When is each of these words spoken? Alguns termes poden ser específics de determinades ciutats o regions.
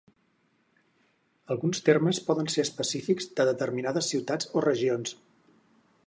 Alguns 1.55 1.81
termes 1.89 2.21
poden 2.29 2.49
ser 2.53 2.65
específics 2.67 3.29
de 3.41 3.45
determinades 3.51 4.09
ciutats 4.15 4.49
o 4.61 4.65
regions. 4.67 5.13